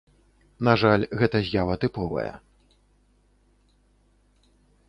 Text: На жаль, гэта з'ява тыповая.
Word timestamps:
На 0.69 0.73
жаль, 0.83 1.05
гэта 1.19 1.37
з'ява 1.49 1.75
тыповая. 1.85 2.33